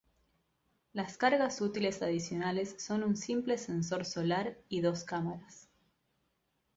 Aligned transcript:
Las 0.93 1.19
cargas 1.19 1.61
útiles 1.61 2.01
adicionales 2.01 2.73
son 2.79 3.03
un 3.03 3.15
simple 3.15 3.59
sensor 3.59 4.03
solar 4.03 4.57
y 4.67 4.81
dos 4.81 5.03
cámaras. 5.03 5.69